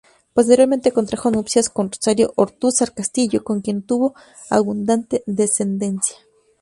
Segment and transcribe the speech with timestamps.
[0.33, 4.15] Posteriormente contrajo nupcias con Rosario Ortúzar Castillo, con quien tuvo
[4.49, 6.17] abundante descendencia.